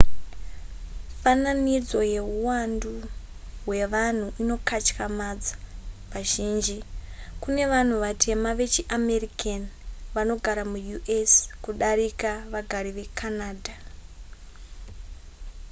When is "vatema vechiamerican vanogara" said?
8.05-10.63